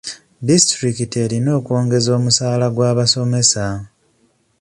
Disitulikiti 0.47 1.15
erina 1.25 1.49
okwongeza 1.59 2.09
omusaala 2.17 2.65
gw'abasomesa. 2.75 3.65